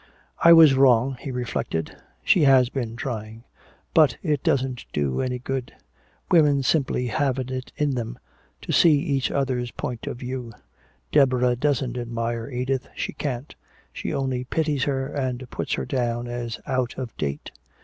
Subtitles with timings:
[0.39, 3.43] "I was wrong," he reflected, "she has been trying
[3.93, 5.75] but it doesn't do any good.
[6.31, 8.17] Women simply haven't it in 'em
[8.61, 10.53] to see each other's point of view.
[11.11, 13.53] Deborah doesn't admire Edith she can't,
[13.93, 17.51] she only pities her and puts her down as out of date.